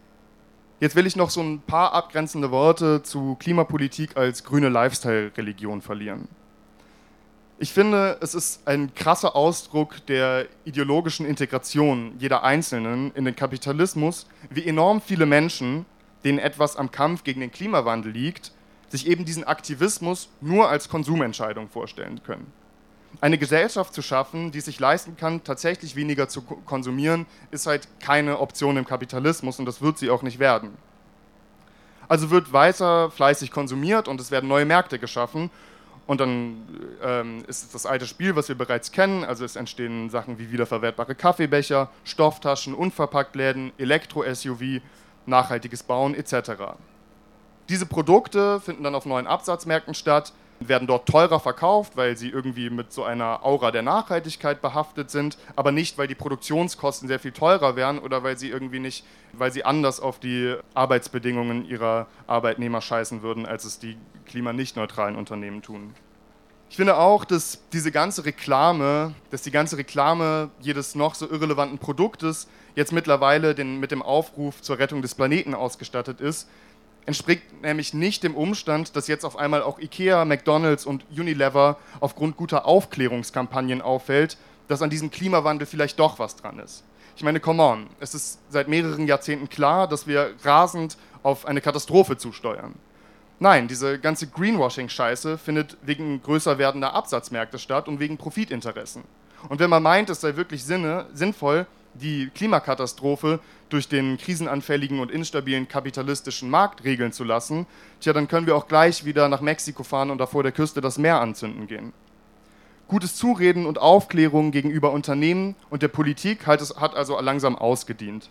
Jetzt 0.80 0.96
will 0.96 1.06
ich 1.06 1.14
noch 1.14 1.30
so 1.30 1.40
ein 1.40 1.60
paar 1.60 1.92
abgrenzende 1.92 2.50
Worte 2.50 3.02
zu 3.02 3.36
Klimapolitik 3.38 4.16
als 4.16 4.42
grüne 4.42 4.68
Lifestyle-Religion 4.68 5.80
verlieren. 5.80 6.26
Ich 7.62 7.72
finde, 7.72 8.18
es 8.20 8.34
ist 8.34 8.66
ein 8.66 8.92
krasser 8.92 9.36
Ausdruck 9.36 10.04
der 10.06 10.48
ideologischen 10.64 11.24
Integration 11.24 12.12
jeder 12.18 12.42
Einzelnen 12.42 13.12
in 13.14 13.24
den 13.24 13.36
Kapitalismus, 13.36 14.26
wie 14.50 14.66
enorm 14.66 15.00
viele 15.00 15.26
Menschen, 15.26 15.86
denen 16.24 16.40
etwas 16.40 16.74
am 16.74 16.90
Kampf 16.90 17.22
gegen 17.22 17.38
den 17.38 17.52
Klimawandel 17.52 18.10
liegt, 18.10 18.50
sich 18.88 19.06
eben 19.06 19.24
diesen 19.24 19.44
Aktivismus 19.44 20.28
nur 20.40 20.70
als 20.70 20.88
Konsumentscheidung 20.88 21.68
vorstellen 21.68 22.20
können. 22.24 22.52
Eine 23.20 23.38
Gesellschaft 23.38 23.94
zu 23.94 24.02
schaffen, 24.02 24.50
die 24.50 24.60
sich 24.60 24.80
leisten 24.80 25.16
kann, 25.16 25.44
tatsächlich 25.44 25.94
weniger 25.94 26.28
zu 26.28 26.42
konsumieren, 26.42 27.26
ist 27.52 27.68
halt 27.68 27.86
keine 28.00 28.40
Option 28.40 28.76
im 28.76 28.86
Kapitalismus 28.86 29.60
und 29.60 29.66
das 29.66 29.80
wird 29.80 29.98
sie 29.98 30.10
auch 30.10 30.24
nicht 30.24 30.40
werden. 30.40 30.76
Also 32.08 32.30
wird 32.30 32.52
weiter 32.52 33.12
fleißig 33.12 33.52
konsumiert 33.52 34.08
und 34.08 34.20
es 34.20 34.32
werden 34.32 34.48
neue 34.48 34.64
Märkte 34.64 34.98
geschaffen. 34.98 35.48
Und 36.06 36.20
dann 36.20 36.66
ähm, 37.02 37.44
ist 37.46 37.74
das 37.74 37.86
alte 37.86 38.06
Spiel, 38.06 38.34
was 38.34 38.48
wir 38.48 38.56
bereits 38.56 38.90
kennen. 38.90 39.24
Also 39.24 39.44
es 39.44 39.56
entstehen 39.56 40.10
Sachen 40.10 40.38
wie 40.38 40.50
wiederverwertbare 40.50 41.14
Kaffeebecher, 41.14 41.90
Stofftaschen, 42.04 42.74
Unverpacktläden, 42.74 43.72
Elektro-SUV, 43.78 44.80
nachhaltiges 45.26 45.82
Bauen 45.84 46.14
etc. 46.14 46.52
Diese 47.68 47.86
Produkte 47.86 48.60
finden 48.60 48.82
dann 48.82 48.94
auf 48.94 49.06
neuen 49.06 49.26
Absatzmärkten 49.26 49.94
statt, 49.94 50.32
werden 50.68 50.86
dort 50.86 51.08
teurer 51.08 51.40
verkauft, 51.40 51.96
weil 51.96 52.16
sie 52.16 52.28
irgendwie 52.28 52.70
mit 52.70 52.92
so 52.92 53.04
einer 53.04 53.44
Aura 53.44 53.70
der 53.70 53.82
Nachhaltigkeit 53.82 54.60
behaftet 54.62 55.10
sind, 55.10 55.38
aber 55.56 55.72
nicht, 55.72 55.98
weil 55.98 56.08
die 56.08 56.14
Produktionskosten 56.14 57.08
sehr 57.08 57.18
viel 57.18 57.32
teurer 57.32 57.76
wären 57.76 57.98
oder 57.98 58.22
weil 58.22 58.38
sie 58.38 58.48
irgendwie 58.48 58.80
nicht, 58.80 59.04
weil 59.32 59.52
sie 59.52 59.64
anders 59.64 60.00
auf 60.00 60.18
die 60.18 60.56
Arbeitsbedingungen 60.74 61.64
ihrer 61.64 62.06
Arbeitnehmer 62.26 62.80
scheißen 62.80 63.22
würden, 63.22 63.46
als 63.46 63.64
es 63.64 63.78
die 63.78 63.96
klimanichtneutralen 64.26 65.16
Unternehmen 65.16 65.62
tun. 65.62 65.94
Ich 66.72 66.76
finde 66.76 66.96
auch, 66.96 67.26
dass 67.26 67.60
diese 67.74 67.92
ganze 67.92 68.24
Reklame, 68.24 69.14
dass 69.30 69.42
die 69.42 69.50
ganze 69.50 69.76
Reklame 69.76 70.48
jedes 70.58 70.94
noch 70.94 71.14
so 71.14 71.28
irrelevanten 71.28 71.78
Produktes 71.78 72.48
jetzt 72.74 72.92
mittlerweile 72.92 73.54
den, 73.54 73.78
mit 73.78 73.90
dem 73.90 74.00
Aufruf 74.00 74.62
zur 74.62 74.78
Rettung 74.78 75.02
des 75.02 75.14
Planeten 75.14 75.54
ausgestattet 75.54 76.22
ist, 76.22 76.48
entspricht 77.06 77.62
nämlich 77.62 77.94
nicht 77.94 78.22
dem 78.22 78.34
Umstand, 78.34 78.96
dass 78.96 79.08
jetzt 79.08 79.24
auf 79.24 79.36
einmal 79.36 79.62
auch 79.62 79.78
IKEA, 79.78 80.24
McDonald's 80.24 80.86
und 80.86 81.04
Unilever 81.10 81.78
aufgrund 82.00 82.36
guter 82.36 82.66
Aufklärungskampagnen 82.66 83.82
auffällt, 83.82 84.36
dass 84.68 84.82
an 84.82 84.90
diesem 84.90 85.10
Klimawandel 85.10 85.66
vielleicht 85.66 85.98
doch 85.98 86.18
was 86.18 86.36
dran 86.36 86.58
ist. 86.58 86.84
Ich 87.16 87.22
meine, 87.22 87.40
come 87.40 87.62
on, 87.62 87.86
es 88.00 88.14
ist 88.14 88.38
seit 88.48 88.68
mehreren 88.68 89.06
Jahrzehnten 89.06 89.48
klar, 89.48 89.86
dass 89.86 90.06
wir 90.06 90.34
rasend 90.44 90.96
auf 91.22 91.46
eine 91.46 91.60
Katastrophe 91.60 92.16
zusteuern. 92.16 92.74
Nein, 93.38 93.68
diese 93.68 93.98
ganze 93.98 94.28
Greenwashing-Scheiße 94.28 95.36
findet 95.36 95.76
wegen 95.82 96.22
größer 96.22 96.58
werdender 96.58 96.94
Absatzmärkte 96.94 97.58
statt 97.58 97.88
und 97.88 97.98
wegen 97.98 98.16
Profitinteressen. 98.16 99.02
Und 99.48 99.58
wenn 99.58 99.68
man 99.68 99.82
meint, 99.82 100.10
es 100.10 100.20
sei 100.20 100.36
wirklich 100.36 100.62
Sinne, 100.62 101.06
sinnvoll, 101.12 101.66
die 101.94 102.30
Klimakatastrophe 102.34 103.40
durch 103.68 103.88
den 103.88 104.18
krisenanfälligen 104.18 105.00
und 105.00 105.10
instabilen 105.10 105.68
kapitalistischen 105.68 106.50
Markt 106.50 106.84
regeln 106.84 107.12
zu 107.12 107.24
lassen, 107.24 107.66
tja, 108.00 108.12
dann 108.12 108.28
können 108.28 108.46
wir 108.46 108.56
auch 108.56 108.68
gleich 108.68 109.04
wieder 109.04 109.28
nach 109.28 109.40
Mexiko 109.40 109.82
fahren 109.82 110.10
und 110.10 110.18
da 110.18 110.26
vor 110.26 110.42
der 110.42 110.52
Küste 110.52 110.80
das 110.80 110.98
Meer 110.98 111.20
anzünden 111.20 111.66
gehen. 111.66 111.92
Gutes 112.88 113.16
Zureden 113.16 113.64
und 113.64 113.78
Aufklärung 113.78 114.50
gegenüber 114.50 114.92
Unternehmen 114.92 115.54
und 115.70 115.82
der 115.82 115.88
Politik 115.88 116.46
hat, 116.46 116.60
es, 116.60 116.76
hat 116.76 116.94
also 116.94 117.18
langsam 117.20 117.56
ausgedient. 117.56 118.28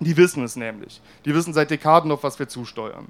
Die 0.00 0.16
wissen 0.16 0.42
es 0.42 0.56
nämlich. 0.56 1.00
Die 1.24 1.34
wissen 1.34 1.54
seit 1.54 1.70
Dekaden, 1.70 2.10
auf 2.10 2.24
was 2.24 2.38
wir 2.38 2.48
zusteuern. 2.48 3.06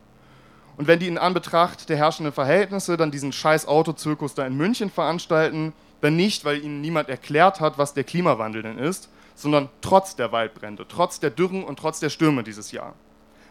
Und 0.76 0.87
wenn 0.88 0.99
die 0.99 1.09
in 1.09 1.19
Anbetracht 1.19 1.88
der 1.88 1.97
herrschenden 1.97 2.35
Verhältnisse 2.35 2.97
dann 2.97 3.11
diesen 3.11 3.33
scheiß 3.33 3.67
Autozirkus 3.67 4.35
da 4.35 4.45
in 4.47 4.57
München 4.57 4.91
veranstalten, 4.91 5.73
dann 6.00 6.17
nicht, 6.17 6.45
weil 6.45 6.62
ihnen 6.62 6.81
niemand 6.81 7.09
erklärt 7.09 7.61
hat, 7.61 7.79
was 7.79 7.95
der 7.95 8.05
Klimawandel 8.05 8.62
denn 8.62 8.79
ist, 8.79 9.09
sondern 9.35 9.69
trotz 9.81 10.17
der 10.17 10.33
Waldbrände, 10.33 10.87
trotz 10.88 11.21
der 11.21 11.31
Dürren 11.31 11.64
und 11.64 11.79
trotz 11.79 12.00
der 12.00 12.11
Stürme 12.11 12.43
dieses 12.43 12.73
Jahr. 12.73 12.95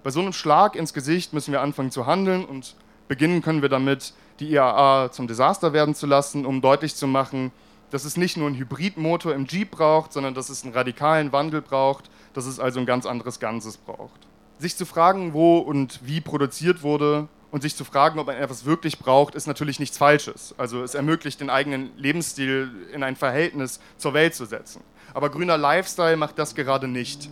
Bei 0.03 0.09
so 0.09 0.19
einem 0.19 0.33
Schlag 0.33 0.75
ins 0.75 0.93
Gesicht 0.93 1.33
müssen 1.33 1.51
wir 1.51 1.61
anfangen 1.61 1.91
zu 1.91 2.05
handeln 2.05 2.45
und 2.45 2.75
beginnen 3.07 3.41
können 3.41 3.61
wir 3.61 3.69
damit, 3.69 4.13
die 4.39 4.51
IAA 4.51 5.11
zum 5.11 5.27
Desaster 5.27 5.73
werden 5.73 5.95
zu 5.95 6.07
lassen, 6.07 6.45
um 6.45 6.61
deutlich 6.61 6.95
zu 6.95 7.07
machen, 7.07 7.51
dass 7.91 8.05
es 8.05 8.17
nicht 8.17 8.37
nur 8.37 8.47
einen 8.47 8.57
Hybridmotor 8.57 9.33
im 9.33 9.45
Jeep 9.45 9.71
braucht, 9.71 10.13
sondern 10.13 10.33
dass 10.33 10.49
es 10.49 10.63
einen 10.63 10.73
radikalen 10.73 11.31
Wandel 11.31 11.61
braucht, 11.61 12.09
dass 12.33 12.45
es 12.47 12.59
also 12.59 12.79
ein 12.79 12.85
ganz 12.85 13.05
anderes 13.05 13.39
Ganzes 13.39 13.77
braucht. 13.77 14.27
Sich 14.57 14.75
zu 14.75 14.85
fragen, 14.85 15.33
wo 15.33 15.59
und 15.59 15.99
wie 16.03 16.19
produziert 16.19 16.81
wurde 16.81 17.27
und 17.51 17.61
sich 17.61 17.75
zu 17.75 17.85
fragen, 17.85 18.17
ob 18.17 18.27
man 18.27 18.35
etwas 18.35 18.65
wirklich 18.65 18.97
braucht, 18.97 19.35
ist 19.35 19.45
natürlich 19.45 19.79
nichts 19.79 19.97
Falsches. 19.99 20.55
Also 20.57 20.81
es 20.81 20.95
ermöglicht 20.95 21.39
den 21.39 21.51
eigenen 21.51 21.91
Lebensstil 21.95 22.71
in 22.91 23.03
ein 23.03 23.15
Verhältnis 23.15 23.79
zur 23.97 24.15
Welt 24.15 24.33
zu 24.33 24.45
setzen. 24.45 24.81
Aber 25.13 25.29
grüner 25.29 25.57
Lifestyle 25.57 26.17
macht 26.17 26.39
das 26.39 26.55
gerade 26.55 26.87
nicht. 26.87 27.29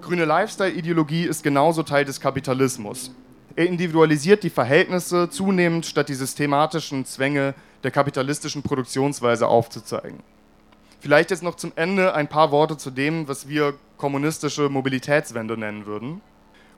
Grüne 0.00 0.24
Lifestyle-Ideologie 0.24 1.24
ist 1.24 1.42
genauso 1.42 1.82
Teil 1.82 2.04
des 2.04 2.20
Kapitalismus. 2.20 3.12
Er 3.54 3.66
individualisiert 3.66 4.42
die 4.42 4.50
Verhältnisse 4.50 5.28
zunehmend, 5.28 5.84
statt 5.84 6.08
die 6.08 6.14
systematischen 6.14 7.04
Zwänge 7.04 7.54
der 7.84 7.90
kapitalistischen 7.90 8.62
Produktionsweise 8.62 9.46
aufzuzeigen. 9.46 10.20
Vielleicht 11.00 11.30
jetzt 11.30 11.42
noch 11.42 11.56
zum 11.56 11.72
Ende 11.76 12.14
ein 12.14 12.28
paar 12.28 12.50
Worte 12.50 12.76
zu 12.76 12.90
dem, 12.90 13.28
was 13.28 13.48
wir 13.48 13.74
kommunistische 13.96 14.68
Mobilitätswende 14.68 15.56
nennen 15.56 15.84
würden. 15.84 16.20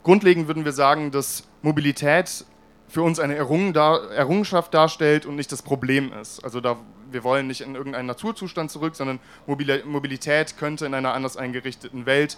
Grundlegend 0.03 0.47
würden 0.47 0.65
wir 0.65 0.71
sagen, 0.73 1.11
dass 1.11 1.43
Mobilität 1.61 2.45
für 2.87 3.01
uns 3.01 3.19
eine 3.19 3.35
Errungenschaft 3.35 4.73
darstellt 4.73 5.25
und 5.25 5.35
nicht 5.35 5.51
das 5.51 5.61
Problem 5.61 6.13
ist. 6.13 6.43
Also 6.43 6.61
da, 6.61 6.77
wir 7.11 7.23
wollen 7.23 7.47
nicht 7.47 7.61
in 7.61 7.75
irgendeinen 7.75 8.07
Naturzustand 8.07 8.71
zurück, 8.71 8.95
sondern 8.95 9.19
Mobilität 9.47 10.57
könnte 10.57 10.85
in 10.85 10.93
einer 10.93 11.13
anders 11.13 11.37
eingerichteten 11.37 12.05
Welt 12.05 12.37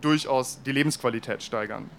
durchaus 0.00 0.62
die 0.64 0.72
Lebensqualität 0.72 1.42
steigern. 1.42 1.90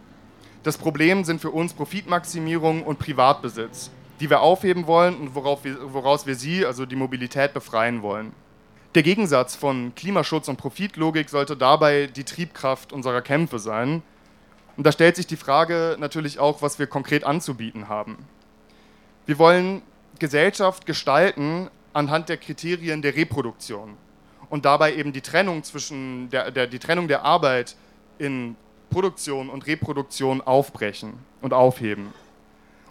Das 0.63 0.77
Problem 0.77 1.24
sind 1.24 1.42
für 1.42 1.51
uns 1.51 1.74
Profitmaximierung 1.74 2.84
und 2.84 3.00
Privatbesitz, 3.00 3.89
die 4.20 4.30
wir 4.30 4.42
aufheben 4.42 4.88
wollen 4.88 5.16
und 5.16 5.36
worauf 5.36 5.63
wir, 5.63 5.94
woraus 5.94 6.25
wir 6.25 6.36
sie, 6.36 6.66
also 6.66 6.86
die 6.86 6.96
Mobilität, 6.96 7.54
befreien 7.54 8.01
wollen. 8.01 8.34
Der 8.96 9.04
Gegensatz 9.04 9.56
von 9.56 9.94
Klimaschutz 9.96 10.48
und 10.48 10.58
Profitlogik 10.58 11.30
sollte 11.30 11.56
dabei 11.56 12.08
die 12.08 12.24
Triebkraft 12.24 12.92
unserer 12.94 13.22
Kämpfe 13.22 13.60
sein, 13.60 14.01
und 14.77 14.86
da 14.86 14.91
stellt 14.91 15.15
sich 15.15 15.27
die 15.27 15.36
Frage 15.36 15.98
natürlich 16.00 16.39
auch, 16.39 16.62
was 16.62 16.77
wir 16.79 16.88
konkret 16.88 17.24
anzubieten 17.24 17.89
haben. 17.89 18.17
Wir 19.25 19.39
wollen 19.39 19.81
Gesellschaft 20.19 20.86
gestalten 20.86 21.69
anhand 21.93 22.29
der 22.29 22.38
Kriterien 22.38 23.01
der 23.01 23.15
Reproduktion 23.15 23.98
und 24.50 24.65
dabei 24.65 24.96
eben 24.96 25.12
die 25.12 25.22
Trennung 25.22 25.63
zwischen 25.63 26.29
der, 26.29 26.51
der, 26.51 26.67
die 26.67 26.79
Trennung 26.79 27.07
der 27.07 27.24
Arbeit 27.24 27.75
in 28.19 28.55
Produktion 28.89 29.50
und 29.50 29.67
Reproduktion 29.67 30.41
aufbrechen 30.41 31.13
und 31.41 31.53
aufheben. 31.53 32.13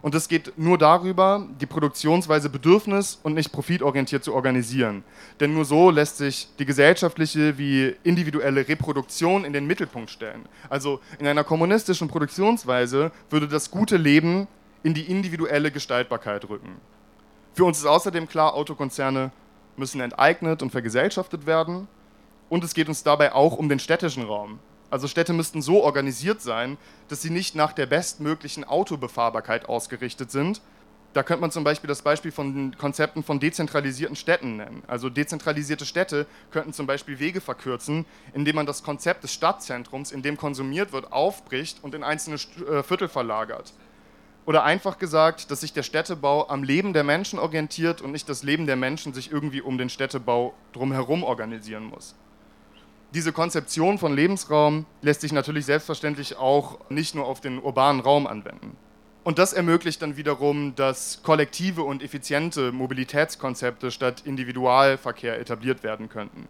Und 0.06 0.14
es 0.14 0.28
geht 0.28 0.56
nur 0.56 0.78
darüber, 0.78 1.48
die 1.60 1.66
Produktionsweise 1.66 2.48
bedürfnis- 2.48 3.18
und 3.24 3.34
nicht 3.34 3.50
profitorientiert 3.50 4.22
zu 4.22 4.34
organisieren. 4.34 5.02
Denn 5.40 5.52
nur 5.52 5.64
so 5.64 5.90
lässt 5.90 6.18
sich 6.18 6.46
die 6.60 6.64
gesellschaftliche 6.64 7.58
wie 7.58 7.92
individuelle 8.04 8.68
Reproduktion 8.68 9.44
in 9.44 9.52
den 9.52 9.66
Mittelpunkt 9.66 10.10
stellen. 10.10 10.44
Also 10.70 11.00
in 11.18 11.26
einer 11.26 11.42
kommunistischen 11.42 12.06
Produktionsweise 12.06 13.10
würde 13.30 13.48
das 13.48 13.72
gute 13.72 13.96
Leben 13.96 14.46
in 14.84 14.94
die 14.94 15.10
individuelle 15.10 15.72
Gestaltbarkeit 15.72 16.48
rücken. 16.48 16.76
Für 17.54 17.64
uns 17.64 17.78
ist 17.78 17.86
außerdem 17.86 18.28
klar, 18.28 18.54
Autokonzerne 18.54 19.32
müssen 19.76 20.00
enteignet 20.00 20.62
und 20.62 20.70
vergesellschaftet 20.70 21.46
werden. 21.46 21.88
Und 22.48 22.62
es 22.62 22.74
geht 22.74 22.88
uns 22.88 23.02
dabei 23.02 23.32
auch 23.32 23.56
um 23.56 23.68
den 23.68 23.80
städtischen 23.80 24.22
Raum. 24.22 24.60
Also 24.90 25.08
Städte 25.08 25.32
müssten 25.32 25.62
so 25.62 25.82
organisiert 25.82 26.40
sein, 26.40 26.78
dass 27.08 27.22
sie 27.22 27.30
nicht 27.30 27.54
nach 27.54 27.72
der 27.72 27.86
bestmöglichen 27.86 28.64
Autobefahrbarkeit 28.64 29.68
ausgerichtet 29.68 30.30
sind. 30.30 30.60
Da 31.12 31.22
könnte 31.22 31.40
man 31.40 31.50
zum 31.50 31.64
Beispiel 31.64 31.88
das 31.88 32.02
Beispiel 32.02 32.30
von 32.30 32.76
Konzepten 32.76 33.22
von 33.22 33.40
dezentralisierten 33.40 34.16
Städten 34.16 34.56
nennen. 34.58 34.82
Also 34.86 35.08
dezentralisierte 35.08 35.86
Städte 35.86 36.26
könnten 36.50 36.74
zum 36.74 36.86
Beispiel 36.86 37.18
Wege 37.18 37.40
verkürzen, 37.40 38.04
indem 38.34 38.56
man 38.56 38.66
das 38.66 38.82
Konzept 38.82 39.24
des 39.24 39.32
Stadtzentrums, 39.32 40.12
in 40.12 40.22
dem 40.22 40.36
konsumiert 40.36 40.92
wird, 40.92 41.12
aufbricht 41.12 41.82
und 41.82 41.94
in 41.94 42.04
einzelne 42.04 42.36
äh, 42.70 42.82
Viertel 42.82 43.08
verlagert. 43.08 43.72
Oder 44.44 44.62
einfach 44.62 44.98
gesagt, 44.98 45.50
dass 45.50 45.62
sich 45.62 45.72
der 45.72 45.82
Städtebau 45.82 46.48
am 46.48 46.62
Leben 46.62 46.92
der 46.92 47.02
Menschen 47.02 47.38
orientiert 47.38 48.00
und 48.00 48.12
nicht 48.12 48.28
das 48.28 48.44
Leben 48.44 48.66
der 48.66 48.76
Menschen 48.76 49.12
sich 49.12 49.32
irgendwie 49.32 49.62
um 49.62 49.78
den 49.78 49.88
Städtebau 49.88 50.54
drumherum 50.72 51.24
organisieren 51.24 51.84
muss. 51.84 52.14
Diese 53.16 53.32
Konzeption 53.32 53.96
von 53.96 54.14
Lebensraum 54.14 54.84
lässt 55.00 55.22
sich 55.22 55.32
natürlich 55.32 55.64
selbstverständlich 55.64 56.36
auch 56.36 56.78
nicht 56.90 57.14
nur 57.14 57.24
auf 57.24 57.40
den 57.40 57.58
urbanen 57.58 58.02
Raum 58.02 58.26
anwenden. 58.26 58.76
Und 59.24 59.38
das 59.38 59.54
ermöglicht 59.54 60.02
dann 60.02 60.18
wiederum, 60.18 60.74
dass 60.74 61.22
kollektive 61.22 61.82
und 61.82 62.02
effiziente 62.02 62.72
Mobilitätskonzepte 62.72 63.90
statt 63.90 64.24
Individualverkehr 64.26 65.40
etabliert 65.40 65.82
werden 65.82 66.10
könnten. 66.10 66.46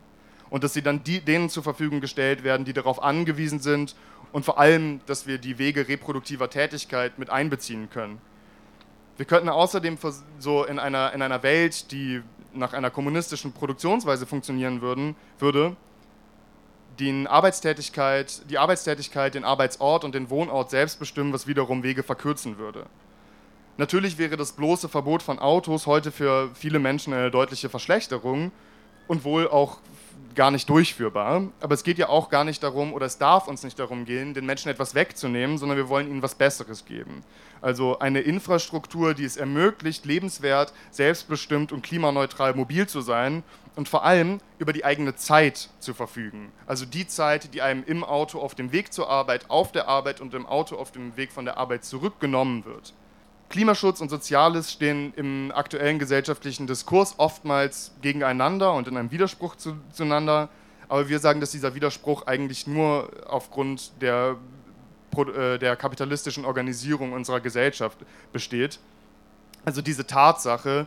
Und 0.51 0.65
dass 0.65 0.75
sie 0.75 0.83
dann 0.83 1.05
die, 1.05 1.21
denen 1.21 1.51
zur 1.51 1.63
Verfügung 1.63 2.01
gestellt 2.01 2.43
werden, 2.43 2.65
die 2.65 2.73
darauf 2.73 3.01
angewiesen 3.01 3.61
sind 3.61 3.95
und 4.33 4.45
vor 4.45 4.59
allem, 4.59 4.99
dass 5.07 5.25
wir 5.29 5.39
die 5.39 5.59
Wege 5.59 5.87
reproduktiver 5.87 6.51
Tätigkeit 6.51 7.17
mit 7.17 7.31
einbeziehen 7.31 7.91
können. 7.91 8.21
Wir 9.19 9.27
könnten 9.27 9.51
außerdem 9.51 9.99
so 10.41 10.65
in 10.65 10.81
einer, 10.81 11.13
in 11.13 11.23
einer 11.23 11.45
Welt, 11.45 11.93
die 11.93 12.23
nach 12.53 12.73
einer 12.73 12.91
kommunistischen 12.91 13.53
Produktionsweise 13.53 14.27
funktionieren 14.27 14.81
würden, 14.81 15.15
würde, 15.39 15.77
die 16.99 17.27
Arbeitstätigkeit, 17.27 18.43
die 18.51 18.59
Arbeitstätigkeit, 18.59 19.35
den 19.35 19.45
Arbeitsort 19.45 20.05
und 20.05 20.15
den 20.15 20.31
Wohnort 20.31 20.71
selbst 20.71 20.99
bestimmen, 20.99 21.33
was 21.33 21.47
wiederum 21.47 21.83
Wege 21.83 22.03
verkürzen 22.03 22.59
würde. 22.59 22.87
Natürlich 23.77 24.17
wäre 24.17 24.37
das 24.37 24.53
bloße 24.53 24.89
Verbot 24.89 25.23
von 25.23 25.39
Autos 25.39 25.87
heute 25.87 26.11
für 26.11 26.51
viele 26.55 26.79
Menschen 26.79 27.13
eine 27.13 27.31
deutliche 27.31 27.69
Verschlechterung 27.69 28.51
und 29.07 29.25
wohl 29.25 29.49
auch 29.49 29.79
gar 30.37 30.51
nicht 30.51 30.69
durchführbar. 30.69 31.49
Aber 31.61 31.75
es 31.75 31.83
geht 31.83 31.99
ja 31.99 32.09
auch 32.09 32.29
gar 32.29 32.45
nicht 32.45 32.63
darum, 32.63 32.93
oder 32.93 33.07
es 33.07 33.19
darf 33.19 33.49
uns 33.49 33.65
nicht 33.65 33.79
darum 33.79 34.05
gehen, 34.05 34.35
den 34.35 34.47
Menschen 34.47 34.71
etwas 34.71 34.95
wegzunehmen, 34.95 35.59
sondern 35.59 35.77
wir 35.79 35.89
wollen 35.89 36.09
ihnen 36.09 36.23
was 36.23 36.35
Besseres 36.35 36.85
geben. 36.85 37.25
Also 37.61 37.99
eine 37.99 38.21
Infrastruktur, 38.21 39.15
die 39.15 39.25
es 39.25 39.37
ermöglicht, 39.37 40.05
lebenswert, 40.05 40.73
selbstbestimmt 40.91 41.73
und 41.73 41.83
klimaneutral 41.83 42.55
mobil 42.55 42.87
zu 42.87 43.01
sein 43.01 43.43
und 43.75 43.89
vor 43.89 44.05
allem 44.05 44.41
über 44.59 44.73
die 44.73 44.85
eigene 44.85 45.17
Zeit 45.17 45.71
zu 45.81 45.95
verfügen. 45.95 46.53
Also 46.67 46.85
die 46.85 47.07
Zeit, 47.07 47.55
die 47.55 47.63
einem 47.63 47.83
im 47.85 48.05
Auto 48.05 48.39
auf 48.39 48.55
dem 48.55 48.73
Weg 48.73 48.93
zur 48.93 49.09
Arbeit, 49.09 49.51
auf 49.51 49.73
der 49.73 49.89
Arbeit 49.89 50.21
und 50.21 50.35
im 50.35 50.47
Auto 50.47 50.77
auf 50.77 50.93
dem 50.93 51.17
Weg 51.17 51.33
von 51.33 51.45
der 51.45 51.57
Arbeit 51.57 51.85
zurückgenommen 51.85 52.65
wird. 52.65 52.93
Klimaschutz 53.49 54.01
und 54.01 54.09
Soziales 54.09 54.73
stehen 54.73 55.13
im 55.15 55.53
aktuellen 55.55 55.99
gesellschaftlichen 55.99 56.67
Diskurs 56.67 57.15
oftmals 57.19 57.93
gegeneinander 58.03 58.73
und 58.75 58.89
in 58.89 58.97
einem 58.97 59.11
Widerspruch 59.11 59.57
zu, 59.57 59.77
zueinander. 59.93 60.49
Aber 60.89 61.09
wir 61.09 61.19
sagen, 61.19 61.41
dass 61.41 61.51
dieser 61.53 61.75
Widerspruch 61.75 62.27
eigentlich 62.27 62.67
nur 62.67 63.11
aufgrund 63.27 63.93
der, 64.01 64.37
äh, 65.17 65.59
der 65.59 65.77
kapitalistischen 65.77 66.45
Organisierung 66.45 67.13
unserer 67.13 67.41
Gesellschaft 67.41 67.99
besteht. 68.33 68.79
Also 69.65 69.83
diese 69.83 70.07
Tatsache 70.07 70.87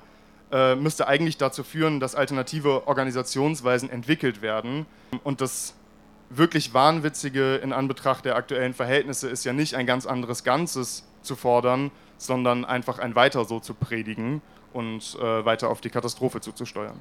äh, 0.51 0.75
müsste 0.75 1.07
eigentlich 1.07 1.37
dazu 1.37 1.63
führen, 1.63 1.99
dass 1.99 2.15
alternative 2.15 2.87
Organisationsweisen 2.87 3.89
entwickelt 3.89 4.41
werden. 4.41 4.85
Und 5.23 5.41
das 5.41 5.75
wirklich 6.29 6.73
Wahnwitzige 6.73 7.55
in 7.55 7.73
Anbetracht 7.73 8.25
der 8.25 8.35
aktuellen 8.35 8.73
Verhältnisse 8.73 9.29
ist 9.29 9.43
ja 9.45 9.53
nicht 9.53 9.75
ein 9.75 9.85
ganz 9.85 10.05
anderes 10.05 10.43
Ganzes 10.43 11.03
zu 11.21 11.35
fordern, 11.35 11.91
sondern 12.19 12.65
einfach 12.65 12.99
ein 12.99 13.15
Weiter 13.15 13.45
so 13.45 13.59
zu 13.59 13.73
predigen 13.73 14.41
und 14.73 15.17
äh, 15.19 15.45
weiter 15.45 15.69
auf 15.69 15.81
die 15.81 15.89
Katastrophe 15.89 16.41
zuzusteuern. 16.41 16.97